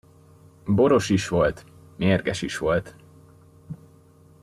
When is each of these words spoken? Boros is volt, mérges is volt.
Boros 0.65 1.09
is 1.11 1.27
volt, 1.27 1.65
mérges 1.95 2.41
is 2.41 2.57
volt. 2.57 2.95